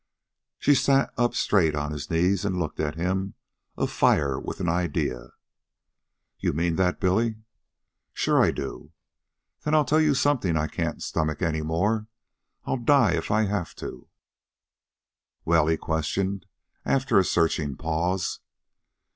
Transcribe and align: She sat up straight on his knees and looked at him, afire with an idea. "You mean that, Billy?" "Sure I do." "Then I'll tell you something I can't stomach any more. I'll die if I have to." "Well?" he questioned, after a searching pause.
She 0.57 0.73
sat 0.73 1.13
up 1.15 1.35
straight 1.35 1.75
on 1.75 1.91
his 1.91 2.09
knees 2.09 2.43
and 2.43 2.57
looked 2.57 2.79
at 2.79 2.95
him, 2.95 3.35
afire 3.77 4.39
with 4.39 4.59
an 4.59 4.67
idea. 4.67 5.27
"You 6.39 6.53
mean 6.53 6.75
that, 6.77 6.99
Billy?" 6.99 7.35
"Sure 8.11 8.41
I 8.43 8.49
do." 8.49 8.93
"Then 9.63 9.75
I'll 9.75 9.85
tell 9.85 10.01
you 10.01 10.15
something 10.15 10.57
I 10.57 10.65
can't 10.65 11.03
stomach 11.03 11.43
any 11.43 11.61
more. 11.61 12.07
I'll 12.65 12.77
die 12.77 13.11
if 13.11 13.29
I 13.29 13.43
have 13.43 13.75
to." 13.75 14.07
"Well?" 15.45 15.67
he 15.67 15.77
questioned, 15.77 16.47
after 16.83 17.19
a 17.19 17.23
searching 17.23 17.75
pause. 17.77 18.39